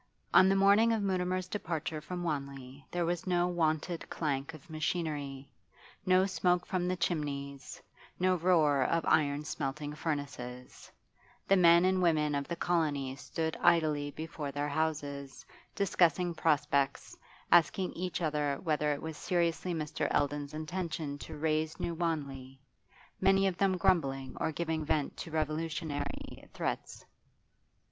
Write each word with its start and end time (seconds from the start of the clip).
On 0.33 0.49
the 0.49 0.55
morning 0.55 0.91
of 0.93 1.03
Mutimer's 1.03 1.47
departure 1.47 2.01
from 2.01 2.23
Wanley 2.23 2.83
there 2.89 3.05
was 3.05 3.27
no 3.27 3.45
wonted 3.47 4.09
clank 4.09 4.55
of 4.55 4.67
machinery, 4.67 5.51
no 6.07 6.25
smoke 6.25 6.65
from 6.65 6.87
the 6.87 6.95
chimneys, 6.95 7.79
no 8.19 8.33
roar 8.37 8.81
of 8.83 9.05
iron 9.05 9.45
smelting 9.45 9.93
furnaces; 9.93 10.91
the 11.47 11.55
men 11.55 11.85
and 11.85 12.01
women 12.01 12.33
of 12.33 12.47
the 12.47 12.55
colony 12.55 13.15
stood 13.15 13.55
idly 13.61 14.09
before 14.09 14.51
their 14.51 14.67
houses, 14.69 15.45
discussing 15.75 16.33
prospects, 16.33 17.15
asking 17.51 17.93
each 17.93 18.23
other 18.23 18.59
whether 18.63 18.91
it 18.93 19.03
was 19.03 19.15
seriously 19.17 19.71
Mr. 19.71 20.07
Eldon's 20.11 20.55
intention 20.55 21.19
to 21.19 21.37
raze 21.37 21.79
New 21.79 21.93
Wanley, 21.93 22.57
many 23.19 23.45
of 23.45 23.55
them 23.59 23.77
grumbling 23.77 24.35
or 24.41 24.51
giving 24.51 24.83
vent 24.83 25.15
to 25.17 25.29
revolutionary 25.29 26.49
threats. 26.55 27.05